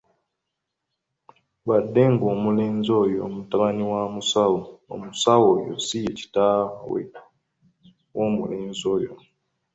Wadde 1.67 2.03
ng'omulenzi 2.13 2.97
yo 3.17 3.25
mutabani 3.35 3.83
wa 3.91 4.01
musawo, 4.15 4.61
omusawo 4.93 5.45
oyo 5.57 5.73
si 5.85 5.97
ye 6.03 6.11
kitaawe 6.19 7.01
w'omulenzi 8.15 8.85
oyo. 8.95 9.13